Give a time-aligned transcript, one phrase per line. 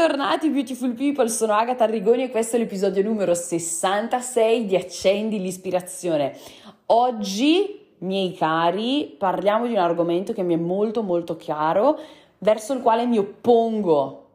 [0.00, 6.38] Bentornati Beautiful People, sono Agatha Arrigoni e questo è l'episodio numero 66 di Accendi l'ispirazione.
[6.86, 11.98] Oggi, miei cari, parliamo di un argomento che mi è molto molto chiaro,
[12.38, 14.28] verso il quale mi oppongo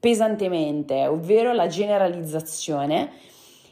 [0.00, 3.10] pesantemente, ovvero la generalizzazione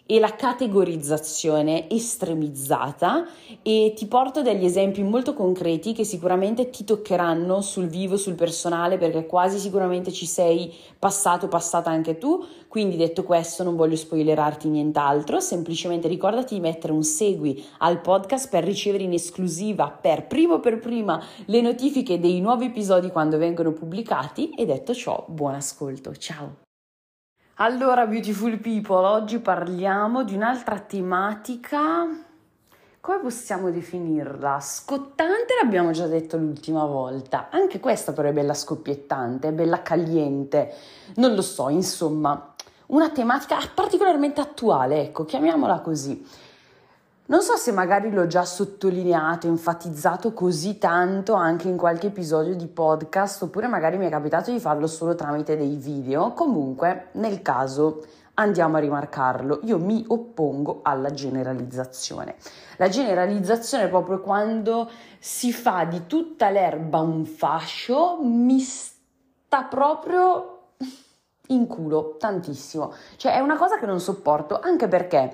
[0.04, 3.26] e la categorizzazione estremizzata
[3.62, 8.98] e ti porto degli esempi molto concreti che sicuramente ti toccheranno sul vivo, sul personale,
[8.98, 12.44] perché quasi sicuramente ci sei passato, passata anche tu.
[12.68, 18.48] Quindi detto questo non voglio spoilerarti nient'altro, semplicemente ricordati di mettere un segui al podcast
[18.48, 23.72] per ricevere in esclusiva per primo per prima le notifiche dei nuovi episodi quando vengono
[23.72, 26.14] pubblicati e detto ciò, buon ascolto.
[26.16, 26.71] Ciao.
[27.64, 32.08] Allora, beautiful people, oggi parliamo di un'altra tematica.
[32.98, 34.58] Come possiamo definirla?
[34.58, 37.50] Scottante l'abbiamo già detto l'ultima volta.
[37.52, 40.74] Anche questa però è bella scoppiettante, è bella caliente.
[41.14, 42.52] Non lo so, insomma,
[42.86, 46.26] una tematica particolarmente attuale, ecco, chiamiamola così.
[47.24, 52.66] Non so se magari l'ho già sottolineato, enfatizzato così tanto anche in qualche episodio di
[52.66, 56.32] podcast, oppure magari mi è capitato di farlo solo tramite dei video.
[56.32, 59.60] Comunque, nel caso, andiamo a rimarcarlo.
[59.62, 62.34] Io mi oppongo alla generalizzazione.
[62.76, 70.58] La generalizzazione è proprio quando si fa di tutta l'erba un fascio, mi sta proprio
[71.48, 72.92] in culo tantissimo.
[73.14, 75.32] Cioè, è una cosa che non sopporto, anche perché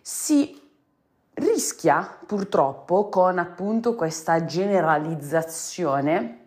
[0.00, 0.57] si
[1.38, 6.46] rischia purtroppo con appunto questa generalizzazione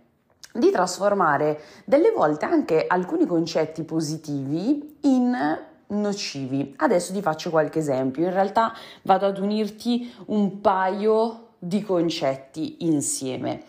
[0.53, 6.73] di trasformare delle volte anche alcuni concetti positivi in nocivi.
[6.77, 13.63] Adesso ti faccio qualche esempio, in realtà vado ad unirti un paio di concetti insieme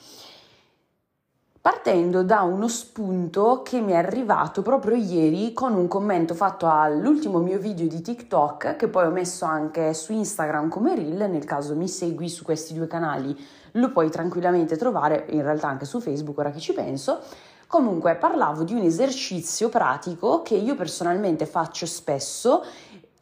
[1.63, 7.39] partendo da uno spunto che mi è arrivato proprio ieri con un commento fatto all'ultimo
[7.39, 11.77] mio video di TikTok che poi ho messo anche su Instagram come reel, nel caso
[11.77, 13.39] mi segui su questi due canali
[13.77, 17.20] lo puoi tranquillamente trovare, in realtà anche su Facebook ora che ci penso.
[17.69, 22.65] Comunque parlavo di un esercizio pratico che io personalmente faccio spesso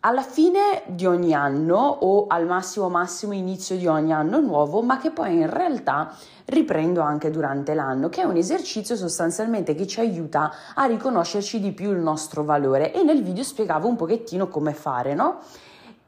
[0.00, 4.98] alla fine di ogni anno o al massimo massimo inizio di ogni anno nuovo, ma
[4.98, 6.14] che poi in realtà
[6.46, 11.72] riprendo anche durante l'anno, che è un esercizio sostanzialmente che ci aiuta a riconoscerci di
[11.72, 15.40] più il nostro valore e nel video spiegavo un pochettino come fare, no?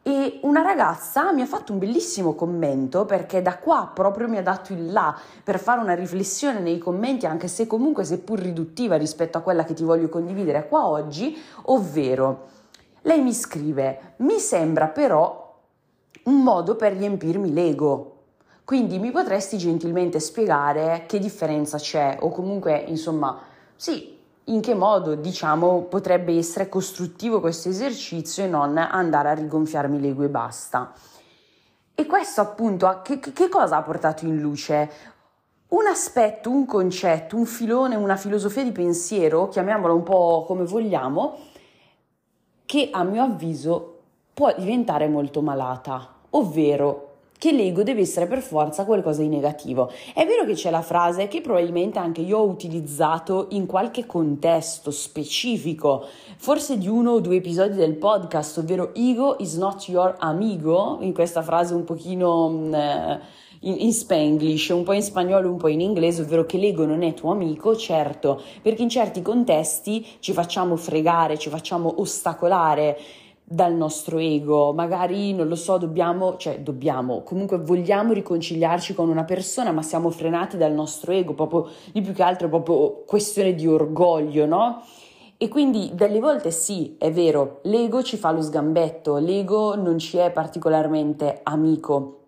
[0.04, 4.42] E una ragazza mi ha fatto un bellissimo commento perché da qua proprio mi ha
[4.42, 5.14] dato il là
[5.44, 9.74] per fare una riflessione nei commenti, anche se comunque seppur riduttiva rispetto a quella che
[9.74, 12.60] ti voglio condividere qua oggi, ovvero
[13.02, 15.58] lei mi scrive, mi sembra però
[16.24, 18.08] un modo per riempirmi l'ego.
[18.64, 23.40] Quindi mi potresti gentilmente spiegare che differenza c'è o comunque, insomma,
[23.74, 30.00] sì, in che modo, diciamo, potrebbe essere costruttivo questo esercizio e non andare a rigonfiarmi
[30.00, 30.92] l'ego e basta.
[31.94, 34.90] E questo appunto, che, che cosa ha portato in luce?
[35.68, 41.36] Un aspetto, un concetto, un filone, una filosofia di pensiero, chiamiamola un po' come vogliamo,
[42.72, 43.98] che a mio avviso
[44.32, 49.92] può diventare molto malata, ovvero che l'ego deve essere per forza qualcosa di negativo.
[50.14, 54.90] È vero che c'è la frase che probabilmente anche io ho utilizzato in qualche contesto
[54.90, 56.06] specifico,
[56.38, 61.12] forse di uno o due episodi del podcast, ovvero ego is not your amigo, in
[61.12, 62.48] questa frase un pochino...
[62.48, 63.20] Mm, eh,
[63.62, 67.02] in, in spanglish, un po' in spagnolo, un po' in inglese, ovvero che l'ego non
[67.02, 72.98] è tuo amico, certo, perché in certi contesti ci facciamo fregare, ci facciamo ostacolare
[73.44, 79.24] dal nostro ego, magari non lo so, dobbiamo, cioè dobbiamo, comunque vogliamo riconciliarci con una
[79.24, 83.66] persona, ma siamo frenati dal nostro ego, proprio di più che altro proprio questione di
[83.66, 84.82] orgoglio, no?
[85.36, 90.16] E quindi delle volte sì, è vero, l'ego ci fa lo sgambetto, l'ego non ci
[90.16, 92.21] è particolarmente amico,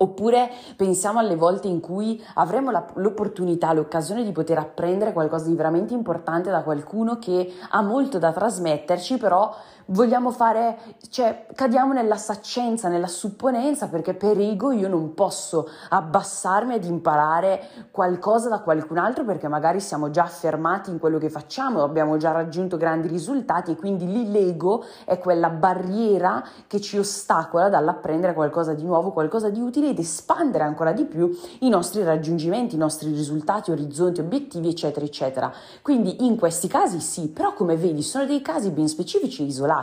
[0.00, 5.56] Oppure pensiamo alle volte in cui avremo la, l'opportunità, l'occasione di poter apprendere qualcosa di
[5.56, 9.52] veramente importante da qualcuno che ha molto da trasmetterci, però
[9.90, 10.78] vogliamo fare,
[11.10, 17.88] cioè cadiamo nella saccenza, nella supponenza, perché per ego io non posso abbassarmi ad imparare
[17.90, 22.32] qualcosa da qualcun altro perché magari siamo già affermati in quello che facciamo, abbiamo già
[22.32, 28.74] raggiunto grandi risultati e quindi lì l'ego è quella barriera che ci ostacola dall'apprendere qualcosa
[28.74, 31.30] di nuovo, qualcosa di utile ed espandere ancora di più
[31.60, 35.52] i nostri raggiungimenti, i nostri risultati, orizzonti, obiettivi, eccetera, eccetera.
[35.82, 39.77] Quindi in questi casi sì, però come vedi sono dei casi ben specifici e isolati.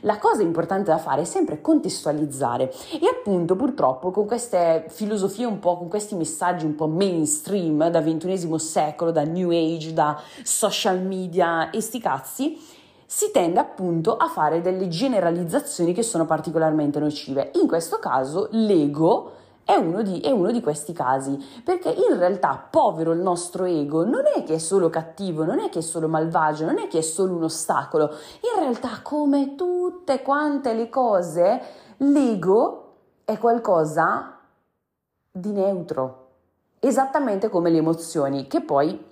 [0.00, 5.58] La cosa importante da fare è sempre contestualizzare e appunto purtroppo con queste filosofie un
[5.58, 11.00] po', con questi messaggi un po' mainstream da ventunesimo secolo, da New Age, da social
[11.00, 12.58] media e sti cazzi,
[13.06, 17.52] si tende appunto a fare delle generalizzazioni che sono particolarmente nocive.
[17.54, 19.32] In questo caso l'ego
[19.68, 24.02] è uno, di, è uno, di, questi casi, perché in realtà povero il nostro ego
[24.02, 27.00] non è che è solo cattivo, non è che è solo malvagio, non è che
[27.00, 31.60] è solo un ostacolo, in realtà come tutte quante le cose,
[31.98, 32.94] l'ego
[33.26, 34.38] è qualcosa
[35.30, 36.28] di neutro,
[36.78, 39.04] esattamente come le emozioni, che poi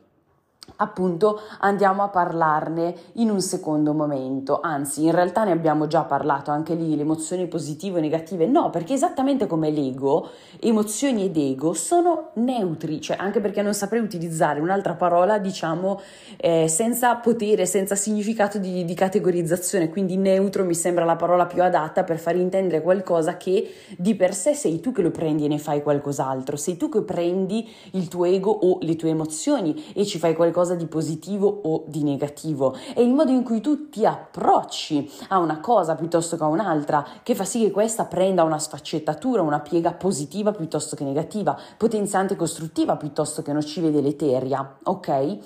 [0.77, 6.51] appunto andiamo a parlarne in un secondo momento, anzi in realtà ne abbiamo già parlato
[6.51, 10.29] anche lì, le emozioni positive o negative, no, perché esattamente come l'ego,
[10.61, 16.01] emozioni ed ego sono neutri, cioè anche perché non saprei utilizzare un'altra parola diciamo
[16.37, 21.63] eh, senza potere, senza significato di, di categorizzazione, quindi neutro mi sembra la parola più
[21.63, 25.49] adatta per far intendere qualcosa che di per sé sei tu che lo prendi e
[25.49, 30.05] ne fai qualcos'altro, sei tu che prendi il tuo ego o le tue emozioni e
[30.05, 32.75] ci fai qualcosa qualcosa di positivo o di negativo.
[32.95, 37.07] È il modo in cui tu ti approcci a una cosa piuttosto che a un'altra
[37.23, 42.33] che fa sì che questa prenda una sfaccettatura, una piega positiva piuttosto che negativa, potenziante
[42.33, 45.39] e costruttiva piuttosto che nociva e deleteria, ok?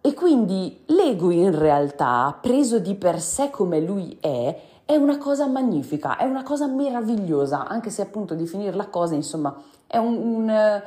[0.00, 5.46] E quindi l'ego in realtà, preso di per sé come lui è, è una cosa
[5.46, 9.54] magnifica, è una cosa meravigliosa, anche se appunto definirla cosa, insomma,
[9.86, 10.82] è un, un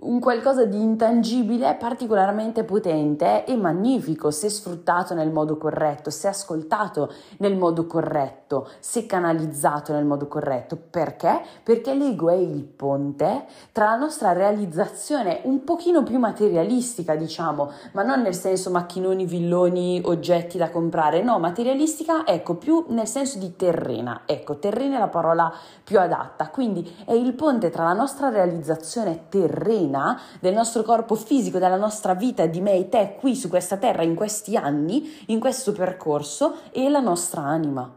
[0.00, 7.12] un qualcosa di intangibile particolarmente potente e magnifico se sfruttato nel modo corretto, se ascoltato
[7.38, 10.76] nel modo corretto, se canalizzato nel modo corretto.
[10.76, 11.40] Perché?
[11.64, 18.04] Perché l'ego è il ponte tra la nostra realizzazione un pochino più materialistica, diciamo, ma
[18.04, 23.56] non nel senso macchinoni, villoni, oggetti da comprare, no, materialistica, ecco, più nel senso di
[23.56, 24.22] terrena.
[24.26, 25.52] Ecco, terrena è la parola
[25.82, 31.14] più adatta, quindi è il ponte tra la nostra realizzazione terrena piena del nostro corpo
[31.14, 35.24] fisico, della nostra vita, di me e te qui su questa terra in questi anni,
[35.26, 37.90] in questo percorso e la nostra anima.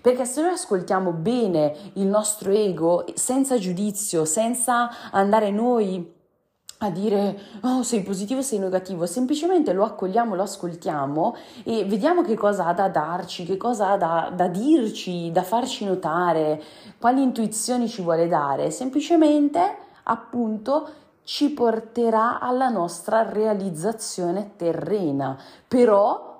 [0.00, 6.20] Perché se noi ascoltiamo bene il nostro ego senza giudizio, senza andare noi
[6.84, 12.34] a dire oh sei positivo sei negativo, semplicemente lo accogliamo, lo ascoltiamo e vediamo che
[12.34, 16.60] cosa ha da darci, che cosa ha da, da dirci, da farci notare,
[16.98, 20.88] quali intuizioni ci vuole dare, semplicemente appunto
[21.24, 25.38] ci porterà alla nostra realizzazione terrena,
[25.68, 26.30] però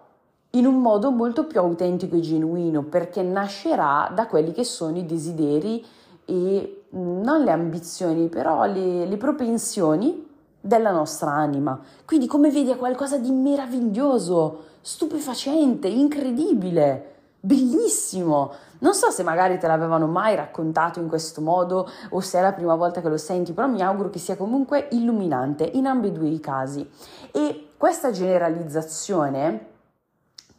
[0.51, 5.07] in un modo molto più autentico e genuino, perché nascerà da quelli che sono i
[5.07, 5.85] desideri
[6.25, 10.29] e non le ambizioni, però le, le propensioni
[10.61, 11.81] della nostra anima.
[12.05, 17.13] Quindi, come vedi, è qualcosa di meraviglioso, stupefacente, incredibile
[17.43, 18.53] bellissimo.
[18.83, 22.53] Non so se magari te l'avevano mai raccontato in questo modo o se è la
[22.53, 26.41] prima volta che lo senti, però mi auguro che sia comunque illuminante in ambedue i
[26.41, 26.89] casi.
[27.31, 29.67] E questa generalizzazione,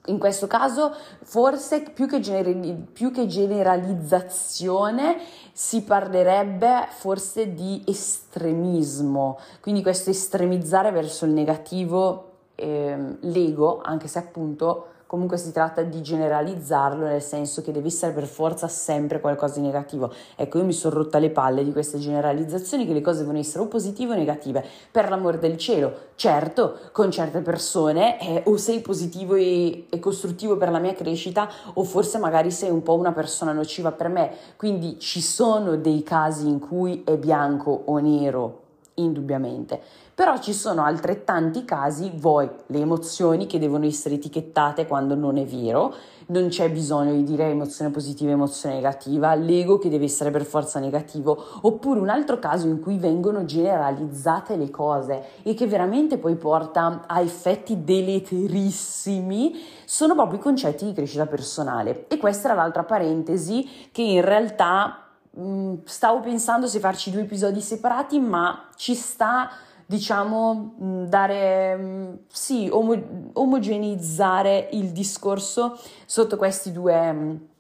[0.06, 5.18] in questo caso, forse più che, gener- più che generalizzazione,
[5.52, 14.20] si parlerebbe forse di estremismo, quindi questo estremizzare verso il negativo, eh, l'ego, anche se
[14.20, 19.60] appunto comunque si tratta di generalizzarlo nel senso che deve essere per forza sempre qualcosa
[19.60, 20.12] di negativo.
[20.36, 23.64] Ecco, io mi sono rotta le palle di queste generalizzazioni che le cose devono essere
[23.64, 24.66] o positive o negative.
[24.90, 30.58] Per l'amor del cielo, certo, con certe persone eh, o sei positivo e, e costruttivo
[30.58, 34.32] per la mia crescita o forse magari sei un po' una persona nociva per me.
[34.56, 38.62] Quindi ci sono dei casi in cui è bianco o nero,
[38.96, 39.80] indubbiamente
[40.16, 45.46] però ci sono altrettanti casi, voi, le emozioni che devono essere etichettate quando non è
[45.46, 45.94] vero,
[46.28, 50.80] non c'è bisogno di dire emozione positiva emozione negativa, l'ego che deve essere per forza
[50.80, 56.36] negativo, oppure un altro caso in cui vengono generalizzate le cose e che veramente poi
[56.36, 62.06] porta a effetti deleterissimi, sono proprio i concetti di crescita personale.
[62.08, 67.62] E questa era l'altra parentesi che in realtà mh, stavo pensando se farci due episodi
[67.62, 69.50] separati, ma ci sta
[69.86, 70.74] diciamo,
[71.08, 77.52] dare, sì, omo- omogeneizzare il discorso sotto questi due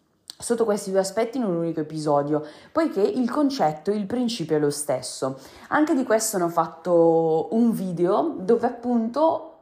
[0.43, 4.71] sotto questi due aspetti in un unico episodio, poiché il concetto, il principio è lo
[4.71, 5.39] stesso.
[5.69, 9.53] Anche di questo ne ho fatto un video dove appunto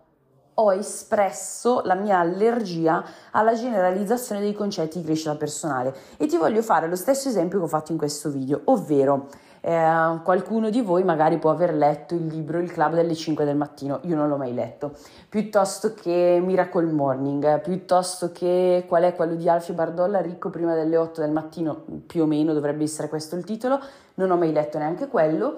[0.53, 6.62] ho espresso la mia allergia alla generalizzazione dei concetti di crescita personale e ti voglio
[6.62, 9.30] fare lo stesso esempio che ho fatto in questo video, ovvero
[9.62, 13.56] eh, qualcuno di voi magari può aver letto il libro Il club delle 5 del
[13.56, 14.94] mattino, io non l'ho mai letto,
[15.30, 20.98] piuttosto che Miracle Morning, piuttosto che qual è quello di Alfio Bardolla, Ricco prima delle
[20.98, 23.80] 8 del mattino, più o meno dovrebbe essere questo il titolo,
[24.15, 25.58] non ho mai letto neanche quello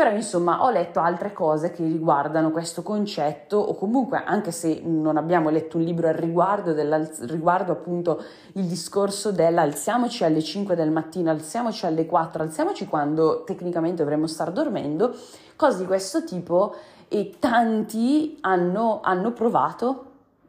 [0.00, 5.18] però insomma ho letto altre cose che riguardano questo concetto o comunque anche se non
[5.18, 6.74] abbiamo letto un libro al riguardo,
[7.26, 14.02] riguardo appunto il discorso dell'alziamoci alle 5 del mattino, alziamoci alle 4, alziamoci quando tecnicamente
[14.02, 15.14] dovremmo star dormendo,
[15.54, 16.74] cose di questo tipo
[17.06, 20.04] e tanti hanno, hanno provato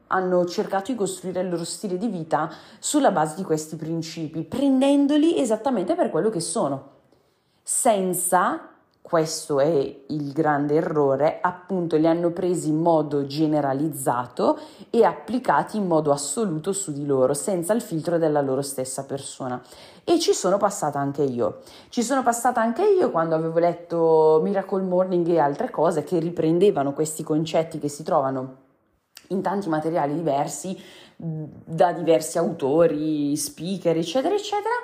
[0.07, 5.37] hanno cercato di costruire il loro stile di vita sulla base di questi principi, prendendoli
[5.37, 6.89] esattamente per quello che sono,
[7.61, 8.70] senza
[9.01, 14.57] questo è il grande errore, appunto li hanno presi in modo generalizzato
[14.89, 19.61] e applicati in modo assoluto su di loro, senza il filtro della loro stessa persona.
[20.03, 21.59] E ci sono passata anche io.
[21.89, 26.93] Ci sono passata anche io quando avevo letto Miracle Morning e altre cose che riprendevano
[26.93, 28.55] questi concetti che si trovano
[29.29, 30.77] in tanti materiali diversi,
[31.17, 34.75] da diversi autori, speaker, eccetera, eccetera.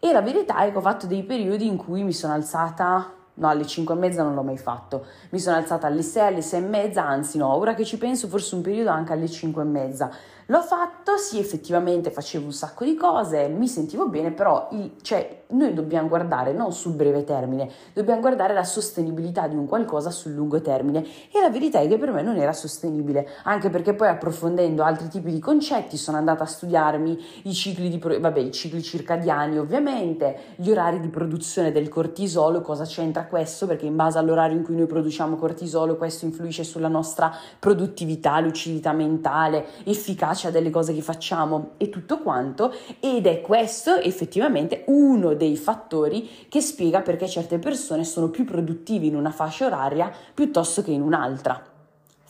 [0.00, 3.48] E la verità è che ho fatto dei periodi in cui mi sono alzata No,
[3.48, 5.06] alle 5 e mezza non l'ho mai fatto.
[5.30, 8.28] Mi sono alzata alle 6, alle 6 e mezza, anzi no, ora che ci penso
[8.28, 10.10] forse un periodo anche alle 5 e mezza.
[10.46, 15.43] L'ho fatto, sì, effettivamente facevo un sacco di cose, mi sentivo bene, però il, cioè,
[15.54, 20.32] noi dobbiamo guardare non sul breve termine, dobbiamo guardare la sostenibilità di un qualcosa sul
[20.32, 24.08] lungo termine e la verità è che per me non era sostenibile, anche perché poi
[24.08, 28.82] approfondendo altri tipi di concetti sono andata a studiarmi i cicli di vabbè, i cicli
[28.82, 33.66] circadiani ovviamente, gli orari di produzione del cortisolo, cosa c'entra questo?
[33.66, 38.92] Perché in base all'orario in cui noi produciamo cortisolo questo influisce sulla nostra produttività, lucidità
[38.92, 45.43] mentale, efficacia delle cose che facciamo e tutto quanto ed è questo effettivamente uno dei
[45.56, 50.90] fattori che spiega perché certe persone sono più produttive in una fascia oraria piuttosto che
[50.90, 51.72] in un'altra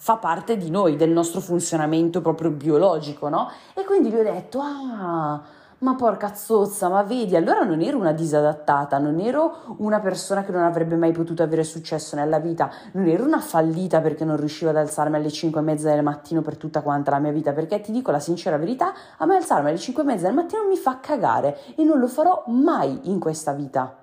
[0.05, 3.51] fa parte di noi, del nostro funzionamento proprio biologico, no?
[3.73, 5.43] E quindi gli ho detto, ah,
[5.79, 10.53] ma porca zozza, ma vedi, allora non ero una disadattata, non ero una persona che
[10.53, 14.71] non avrebbe mai potuto avere successo nella vita, non ero una fallita perché non riuscivo
[14.71, 17.81] ad alzarmi alle 5 e mezza del mattino per tutta quanta la mia vita, perché
[17.81, 20.77] ti dico la sincera verità, a me alzarmi alle 5 e mezza del mattino mi
[20.77, 23.95] fa cagare e non lo farò mai in questa vita,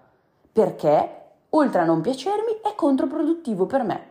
[0.51, 1.16] perché
[1.50, 4.06] oltre a non piacermi è controproduttivo per me,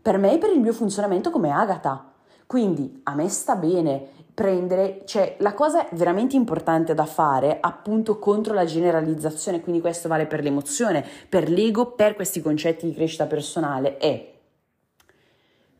[0.00, 2.12] per me e per il mio funzionamento come Agata.
[2.54, 8.54] Quindi a me sta bene prendere, cioè la cosa veramente importante da fare appunto contro
[8.54, 13.96] la generalizzazione, quindi questo vale per l'emozione, per l'ego, per questi concetti di crescita personale,
[13.96, 14.34] è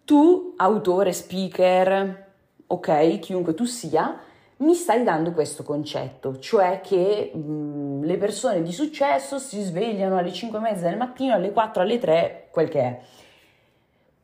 [0.04, 2.32] tu, autore, speaker,
[2.66, 4.18] ok, chiunque tu sia,
[4.56, 10.18] mi stai dando questo concetto, cioè che mh, mm, le persone di successo si svegliano
[10.18, 13.00] alle 5 e mezza del mattino, alle 4, alle 3, quel che è.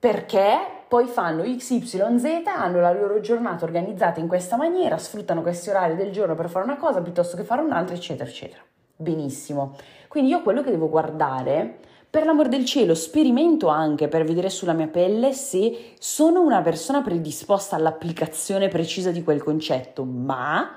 [0.00, 5.94] Perché poi fanno XYZ, hanno la loro giornata organizzata in questa maniera, sfruttano questi orari
[5.94, 8.60] del giorno per fare una cosa piuttosto che fare un'altra, eccetera, eccetera.
[8.96, 9.76] Benissimo.
[10.08, 11.78] Quindi io quello che devo guardare,
[12.10, 17.02] per l'amor del cielo, sperimento anche per vedere sulla mia pelle se sono una persona
[17.02, 20.74] predisposta all'applicazione precisa di quel concetto, ma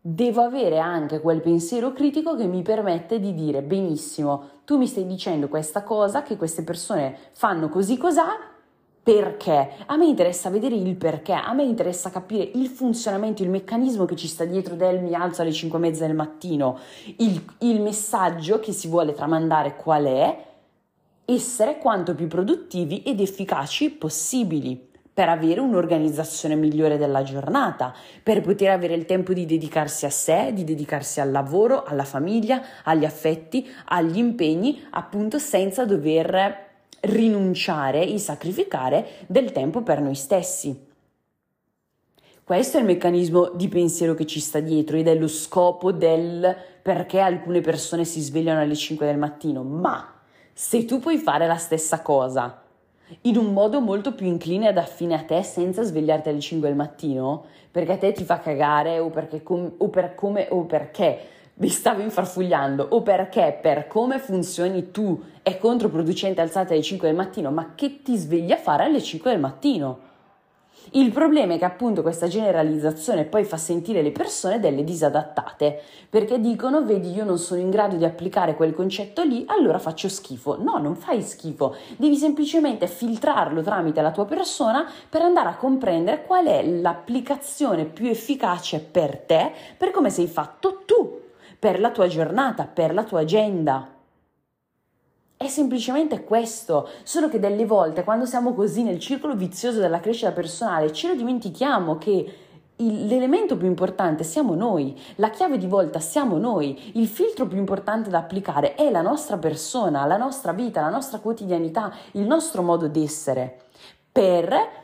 [0.00, 5.04] devo avere anche quel pensiero critico che mi permette di dire benissimo, tu mi stai
[5.04, 8.50] dicendo questa cosa, che queste persone fanno così cos'ha,
[9.02, 9.70] perché.
[9.86, 14.14] A me interessa vedere il perché, a me interessa capire il funzionamento, il meccanismo che
[14.14, 16.78] ci sta dietro del mi alzo alle 5 e mezza del mattino,
[17.18, 20.44] il, il messaggio che si vuole tramandare qual è,
[21.24, 28.70] essere quanto più produttivi ed efficaci possibili per avere un'organizzazione migliore della giornata, per poter
[28.70, 33.68] avere il tempo di dedicarsi a sé, di dedicarsi al lavoro, alla famiglia, agli affetti,
[33.86, 36.70] agli impegni, appunto senza dover
[37.02, 40.90] rinunciare e sacrificare del tempo per noi stessi.
[42.44, 46.54] Questo è il meccanismo di pensiero che ci sta dietro ed è lo scopo del
[46.82, 50.20] perché alcune persone si svegliano alle 5 del mattino, ma
[50.52, 52.62] se tu puoi fare la stessa cosa
[53.22, 56.76] in un modo molto più incline ed affine a te senza svegliarti alle 5 del
[56.76, 61.18] mattino, perché a te ti fa cagare o, perché com- o per come o perché
[61.54, 67.16] vi stavi infarfugliando o perché per come funzioni tu è controproducente alzate alle 5 del
[67.16, 70.10] mattino, ma che ti svegli a fare alle 5 del mattino?
[70.94, 75.80] Il problema è che appunto questa generalizzazione poi fa sentire le persone delle disadattate,
[76.10, 80.08] perché dicono, vedi, io non sono in grado di applicare quel concetto lì, allora faccio
[80.08, 80.60] schifo.
[80.60, 86.24] No, non fai schifo, devi semplicemente filtrarlo tramite la tua persona per andare a comprendere
[86.24, 91.20] qual è l'applicazione più efficace per te, per come sei fatto tu,
[91.62, 93.86] per la tua giornata, per la tua agenda.
[95.36, 100.32] È semplicemente questo, solo che delle volte quando siamo così nel circolo vizioso della crescita
[100.32, 102.34] personale ce lo dimentichiamo che
[102.74, 107.58] il, l'elemento più importante siamo noi, la chiave di volta siamo noi, il filtro più
[107.58, 112.62] importante da applicare è la nostra persona, la nostra vita, la nostra quotidianità, il nostro
[112.62, 113.66] modo d'essere,
[114.10, 114.81] per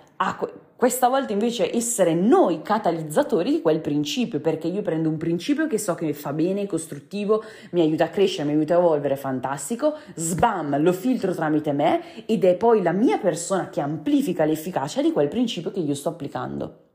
[0.76, 5.78] questa volta invece essere noi catalizzatori di quel principio, perché io prendo un principio che
[5.78, 9.16] so che mi fa bene, è costruttivo, mi aiuta a crescere, mi aiuta a evolvere,
[9.16, 15.02] fantastico, sbam, lo filtro tramite me ed è poi la mia persona che amplifica l'efficacia
[15.02, 16.86] di quel principio che io sto applicando.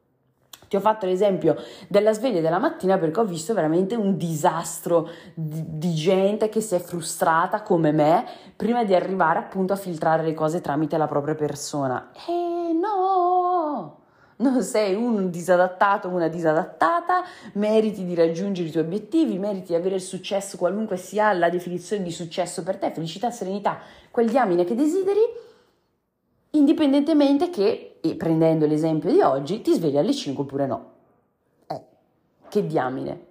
[0.73, 1.55] Ti ho fatto l'esempio
[1.87, 6.73] della sveglia della mattina perché ho visto veramente un disastro di, di, gente che si
[6.73, 8.25] è frustrata come me
[8.55, 12.09] prima di arrivare appunto a filtrare le cose tramite la propria persona.
[12.27, 13.99] E no!
[14.37, 19.95] Non sei un disadattato una disadattata, meriti di raggiungere i tuoi obiettivi, meriti di avere
[19.95, 23.79] il successo, qualunque sia la definizione di successo per te, felicità, serenità,
[24.11, 25.21] quel diamine che desideri
[26.51, 30.91] indipendentemente che, e prendendo l'esempio di oggi, ti svegli alle 5 oppure no.
[31.67, 31.81] Eh,
[32.49, 33.25] che diamine.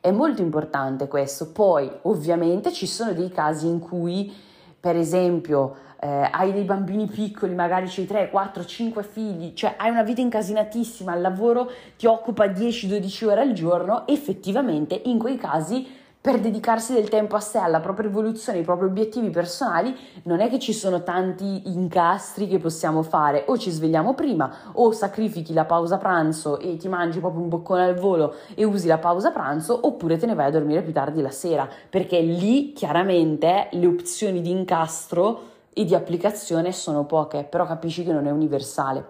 [0.00, 1.52] È molto importante questo.
[1.52, 4.32] Poi, ovviamente, ci sono dei casi in cui,
[4.80, 9.88] per esempio, eh, hai dei bambini piccoli, magari c'hai 3, 4, 5 figli, cioè hai
[9.88, 16.00] una vita incasinatissima, il lavoro ti occupa 10-12 ore al giorno, effettivamente in quei casi
[16.20, 20.48] per dedicarsi del tempo a sé, alla propria evoluzione, ai propri obiettivi personali, non è
[20.48, 25.64] che ci sono tanti incastri che possiamo fare, o ci svegliamo prima, o sacrifichi la
[25.64, 29.78] pausa pranzo e ti mangi proprio un boccone al volo e usi la pausa pranzo,
[29.86, 34.40] oppure te ne vai a dormire più tardi la sera, perché lì chiaramente le opzioni
[34.40, 39.04] di incastro e di applicazione sono poche, però capisci che non è universale.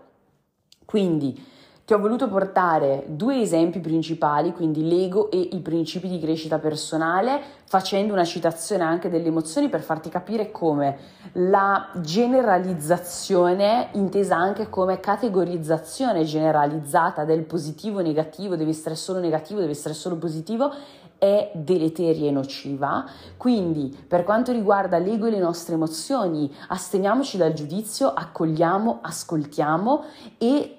[0.84, 1.50] Quindi
[1.84, 7.40] ti ho voluto portare due esempi principali, quindi l'ego e i principi di crescita personale,
[7.64, 10.96] facendo una citazione anche delle emozioni per farti capire come
[11.32, 19.58] la generalizzazione, intesa anche come categorizzazione generalizzata del positivo e negativo, deve essere solo negativo,
[19.58, 20.72] deve essere solo positivo,
[21.22, 23.04] è deleteria e nociva.
[23.36, 30.04] Quindi, per quanto riguarda l'ego e le nostre emozioni, asteniamoci dal giudizio, accogliamo, ascoltiamo
[30.38, 30.78] e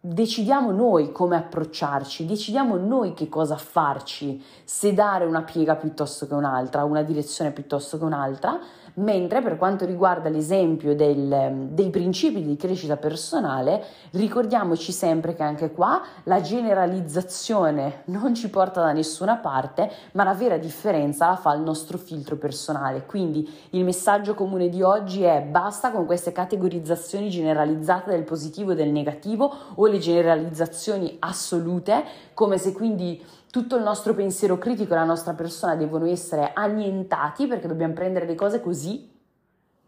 [0.00, 6.34] decidiamo noi come approcciarci, decidiamo noi che cosa farci, se dare una piega piuttosto che
[6.34, 8.58] un'altra, una direzione piuttosto che un'altra,
[8.96, 15.72] mentre per quanto riguarda l'esempio del, dei principi di crescita personale, ricordiamoci sempre che anche
[15.72, 21.54] qua la generalizzazione non ci porta da nessuna parte, ma la vera differenza la fa
[21.54, 23.04] il nostro filtro personale.
[23.06, 28.74] Quindi il messaggio comune di oggi è basta con queste categorizzazioni generalizzate del positivo e
[28.76, 33.22] del negativo o le generalizzazioni assolute, come se quindi
[33.56, 38.26] tutto il nostro pensiero critico e la nostra persona devono essere annientati perché dobbiamo prendere
[38.26, 39.10] le cose così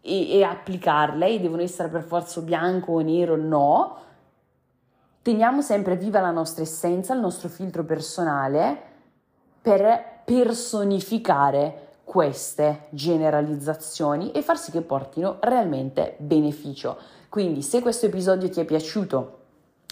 [0.01, 3.97] e, e applicarle e devono essere per forza bianco o nero, no.
[5.21, 8.81] Teniamo sempre viva la nostra essenza, il nostro filtro personale
[9.61, 16.97] per personificare queste generalizzazioni e far sì che portino realmente beneficio.
[17.29, 19.38] Quindi se questo episodio ti è piaciuto,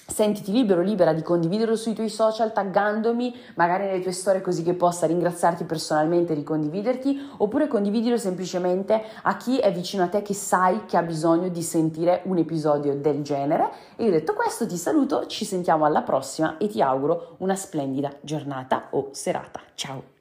[0.09, 4.73] Sentiti libero, libera di condividerlo sui tuoi social taggandomi, magari nelle tue storie così che
[4.73, 10.33] possa ringraziarti personalmente e ricondividerti, oppure condividilo semplicemente a chi è vicino a te che
[10.33, 13.69] sai che ha bisogno di sentire un episodio del genere.
[13.97, 18.09] E io detto questo ti saluto, ci sentiamo alla prossima e ti auguro una splendida
[18.21, 19.59] giornata o serata.
[19.75, 20.16] Ciao!